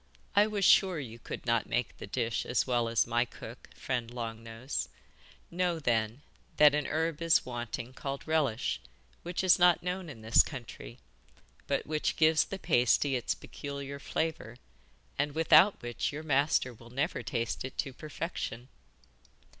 'I 0.35 0.47
was 0.47 0.65
sure 0.65 0.99
you 0.99 1.19
could 1.19 1.45
not 1.45 1.67
make 1.69 1.95
this 1.99 2.09
dish 2.09 2.43
as 2.43 2.65
well 2.65 2.89
as 2.89 3.05
my 3.05 3.23
cook, 3.23 3.69
friend 3.75 4.09
Long 4.11 4.41
Nose. 4.41 4.89
Know, 5.51 5.77
then, 5.77 6.23
that 6.57 6.73
a 6.73 6.87
herb 6.87 7.21
is 7.21 7.45
wanting 7.45 7.93
called 7.93 8.27
Relish, 8.27 8.81
which 9.21 9.43
is 9.43 9.59
not 9.59 9.83
known 9.83 10.09
in 10.09 10.23
this 10.23 10.41
country, 10.41 10.97
but 11.67 11.85
which 11.85 12.15
gives 12.15 12.45
the 12.45 12.57
pasty 12.57 13.15
its 13.15 13.35
peculiar 13.35 13.99
flavour, 13.99 14.57
and 15.19 15.35
without 15.35 15.79
which 15.83 16.11
your 16.11 16.23
master 16.23 16.73
will 16.73 16.89
never 16.89 17.21
taste 17.21 17.63
it 17.63 17.77
to 17.77 17.93
perfection. 17.93 18.69